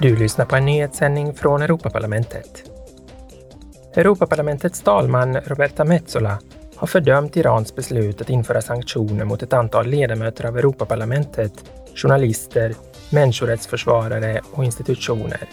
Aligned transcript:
Du 0.00 0.16
lyssnar 0.16 0.44
på 0.44 0.56
en 0.56 0.64
nyhetssändning 0.64 1.34
från 1.34 1.62
Europaparlamentet. 1.62 2.70
Europaparlamentets 3.94 4.80
talman 4.80 5.36
Roberta 5.36 5.84
Metsola 5.84 6.38
har 6.76 6.86
fördömt 6.86 7.36
Irans 7.36 7.74
beslut 7.74 8.20
att 8.20 8.30
införa 8.30 8.62
sanktioner 8.62 9.24
mot 9.24 9.42
ett 9.42 9.52
antal 9.52 9.86
ledamöter 9.86 10.46
av 10.46 10.58
Europaparlamentet, 10.58 11.52
journalister, 11.94 12.74
människorättsförsvarare 13.10 14.40
och 14.52 14.64
institutioner. 14.64 15.48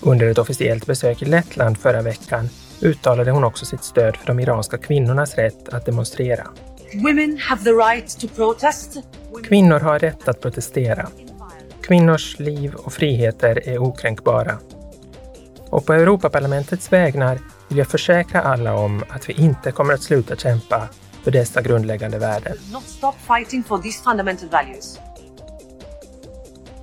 Under 0.00 0.26
ett 0.26 0.38
officiellt 0.38 0.86
besök 0.86 1.22
i 1.22 1.24
Lettland 1.24 1.78
förra 1.78 2.02
veckan 2.02 2.48
uttalade 2.80 3.30
hon 3.30 3.44
också 3.44 3.64
sitt 3.64 3.84
stöd 3.84 4.16
för 4.16 4.26
de 4.26 4.40
iranska 4.40 4.78
kvinnornas 4.78 5.34
rätt 5.34 5.68
att 5.68 5.86
demonstrera. 5.86 6.46
Right 7.64 8.18
Kvinnor 9.48 9.80
har 9.80 9.98
rätt 9.98 10.28
att 10.28 10.40
protestera. 10.40 11.08
Kvinnors 11.86 12.38
liv 12.38 12.74
och 12.74 12.92
friheter 12.92 13.68
är 13.68 13.78
okränkbara. 13.78 14.58
Och 15.70 15.86
på 15.86 15.92
Europaparlamentets 15.92 16.92
vägnar 16.92 17.38
vill 17.68 17.78
jag 17.78 17.86
försäkra 17.86 18.40
alla 18.40 18.74
om 18.74 19.04
att 19.08 19.28
vi 19.28 19.32
inte 19.32 19.72
kommer 19.72 19.94
att 19.94 20.02
sluta 20.02 20.36
kämpa 20.36 20.88
för 21.22 21.30
dessa 21.30 21.62
grundläggande 21.62 22.18
värden. 22.18 22.56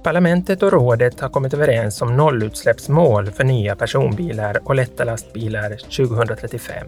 Parlamentet 0.04 0.64
och 0.64 0.72
rådet 0.72 1.20
har 1.20 1.30
kommit 1.30 1.54
överens 1.54 2.02
om 2.02 2.18
nollutsläppsmål 2.18 3.32
för 3.32 3.44
nya 3.44 3.76
personbilar 3.76 4.60
och 4.64 4.76
lätta 4.76 5.04
lastbilar 5.04 5.70
2035. 5.70 6.88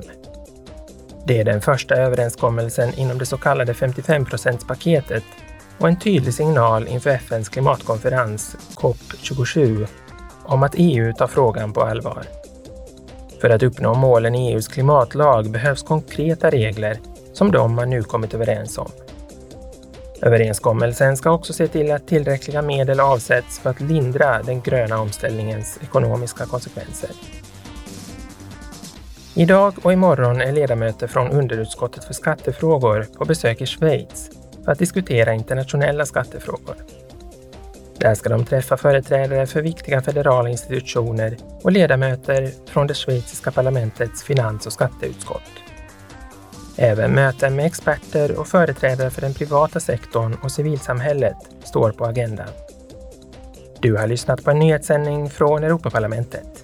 Det 1.28 1.40
är 1.40 1.44
den 1.44 1.62
första 1.62 1.96
överenskommelsen 1.96 2.94
inom 2.94 3.18
det 3.18 3.26
så 3.26 3.38
kallade 3.38 3.74
55 3.74 4.26
paketet 4.68 5.24
och 5.80 5.88
en 5.88 6.00
tydlig 6.00 6.34
signal 6.34 6.88
inför 6.88 7.10
FNs 7.10 7.50
klimatkonferens 7.50 8.56
COP27 8.76 9.88
om 10.44 10.64
att 10.64 10.76
EU 10.78 11.14
tar 11.14 11.28
frågan 11.28 11.74
på 11.74 11.82
allvar. 11.82 12.24
För 13.42 13.50
att 13.50 13.64
uppnå 13.64 13.94
målen 13.94 14.36
i 14.36 14.52
EUs 14.52 14.68
klimatlag 14.68 15.52
behövs 15.52 15.84
konkreta 15.84 16.50
regler 16.50 17.00
som 17.34 17.52
de 17.52 17.76
man 17.76 17.90
nu 17.90 18.04
kommit 18.04 18.34
överens 18.34 18.78
om. 18.78 18.92
Överenskommelsen 20.22 21.18
ska 21.18 21.32
också 21.32 21.54
se 21.54 21.68
till 21.68 21.92
att 21.92 22.08
tillräckliga 22.08 22.62
medel 22.62 23.00
avsätts 23.00 23.60
för 23.60 23.70
att 23.70 23.82
lindra 23.82 24.44
den 24.44 24.62
gröna 24.62 25.00
omställningens 25.02 25.80
ekonomiska 25.84 26.46
konsekvenser. 26.46 27.10
Idag 29.34 29.74
och 29.82 29.94
imorgon 29.94 30.42
är 30.42 30.52
ledamöter 30.52 31.08
från 31.08 31.32
underutskottet 31.32 32.04
för 32.04 32.14
skattefrågor 32.14 33.08
på 33.18 33.26
besök 33.26 33.62
i 33.62 33.66
Schweiz 33.66 34.30
för 34.66 34.72
att 34.72 34.80
diskutera 34.80 35.34
internationella 35.34 36.06
skattefrågor. 36.06 36.76
Där 37.98 38.16
ska 38.16 38.30
de 38.30 38.46
träffa 38.46 38.78
företrädare 38.78 39.48
för 39.48 39.62
viktiga 39.62 40.02
federala 40.02 40.50
institutioner 40.50 41.38
och 41.62 41.72
ledamöter 41.72 42.52
från 42.66 42.88
det 42.88 42.94
schweiziska 42.94 43.52
parlamentets 43.52 44.24
finans 44.24 44.66
och 44.66 44.74
skatteutskott. 44.74 45.52
Även 46.78 47.12
möten 47.12 47.56
med 47.56 47.66
experter 47.66 48.40
och 48.40 48.48
företrädare 48.48 49.10
för 49.10 49.22
den 49.22 49.34
privata 49.34 49.80
sektorn 49.80 50.38
och 50.44 50.52
civilsamhället 50.52 51.38
står 51.64 51.92
på 51.92 52.06
agendan. 52.06 52.48
Du 53.80 53.96
har 53.96 54.08
lyssnat 54.08 54.44
på 54.44 54.52
en 54.52 54.60
nyhetssändning 54.60 55.30
från 55.30 55.64
Europaparlamentet. 55.64 56.64